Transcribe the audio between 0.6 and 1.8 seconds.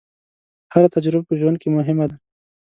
هره تجربه په ژوند کې